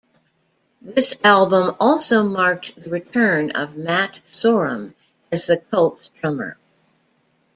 This 0.81 1.23
album 1.23 1.75
also 1.79 2.23
marked 2.23 2.75
the 2.75 2.89
return 2.89 3.51
of 3.51 3.77
Matt 3.77 4.19
Sorum 4.31 4.95
as 5.31 5.45
The 5.45 5.57
Cult's 5.57 6.09
drummer. 6.09 6.57